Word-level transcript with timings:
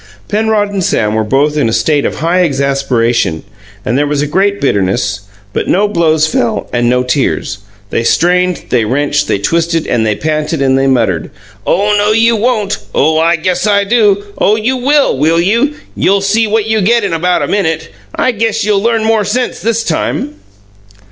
Penrod 0.29 0.71
and 0.71 0.83
Sam 0.83 1.13
were 1.13 1.23
both 1.23 1.55
in 1.55 1.69
a 1.69 1.71
state 1.71 2.05
of 2.05 2.21
high 2.21 2.39
exasperation, 2.43 3.43
and 3.85 3.95
there 3.95 4.07
was 4.07 4.23
great 4.23 4.59
bitterness; 4.59 5.21
but 5.53 5.67
no 5.67 5.87
blows 5.87 6.25
fell 6.25 6.67
and 6.73 6.89
no 6.89 7.03
tears. 7.03 7.59
They 7.91 8.03
strained, 8.03 8.63
they 8.69 8.83
wrenched, 8.83 9.27
they 9.27 9.37
twisted, 9.37 9.85
and 9.85 10.03
they 10.03 10.15
panted 10.15 10.59
and 10.59 10.75
muttered: 10.91 11.29
"Oh, 11.67 11.93
no, 11.95 12.13
you 12.13 12.39
don't!" 12.39 12.75
"Oh, 12.95 13.19
I 13.19 13.35
guess 13.35 13.67
I 13.67 13.83
do!" 13.83 14.23
"Oh, 14.39 14.55
you 14.55 14.75
will, 14.75 15.19
will 15.19 15.39
you?" 15.39 15.75
"You'll 15.95 16.21
see 16.21 16.47
what 16.47 16.65
you 16.65 16.81
get 16.81 17.03
in 17.03 17.13
about 17.13 17.43
a 17.43 17.47
minute!" 17.47 17.89
"I 18.15 18.31
guess 18.31 18.65
you'll 18.65 18.81
learn 18.81 19.03
some 19.05 19.23
sense 19.25 19.59
this 19.59 19.83
time!" 19.83 20.33